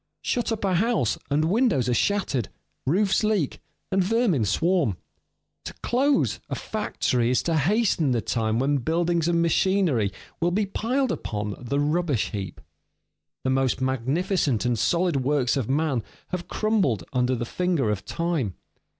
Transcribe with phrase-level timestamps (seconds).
[0.23, 2.49] Shut up a house, and windows are shattered,
[2.87, 3.61] roofs leak,
[3.91, 4.97] and vermin swarm.
[5.65, 10.65] To close a factory is to hasten the time when buildings and machinery will be
[10.65, 12.59] piled upon the rubbish heap.
[13.43, 18.55] The most magnificent and solid works of man have crumbled under the finger of time.